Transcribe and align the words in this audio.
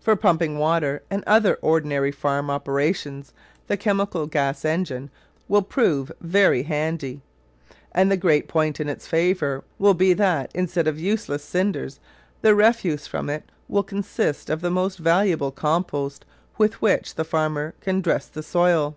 For 0.00 0.16
pumping 0.16 0.58
water 0.58 1.04
and 1.12 1.22
other 1.28 1.60
ordinary 1.62 2.10
farm 2.10 2.50
operations 2.50 3.32
the 3.68 3.76
chemical 3.76 4.26
gas 4.26 4.64
engine 4.64 5.10
will 5.46 5.62
prove 5.62 6.10
very 6.20 6.64
handy; 6.64 7.20
and 7.92 8.10
the 8.10 8.16
great 8.16 8.48
point 8.48 8.80
in 8.80 8.88
its 8.88 9.06
favour 9.06 9.62
will 9.78 9.94
be 9.94 10.12
that 10.12 10.50
instead 10.56 10.88
of 10.88 10.98
useless 10.98 11.44
cinders 11.44 12.00
the 12.42 12.52
refuse 12.56 13.06
from 13.06 13.30
it 13.30 13.44
will 13.68 13.84
consist 13.84 14.50
of 14.50 14.60
the 14.60 14.72
most 14.72 14.98
valuable 14.98 15.52
compost 15.52 16.24
with 16.58 16.82
which 16.82 17.14
the 17.14 17.22
farmer 17.24 17.74
can 17.80 18.00
dress 18.00 18.26
the 18.26 18.42
soil. 18.42 18.96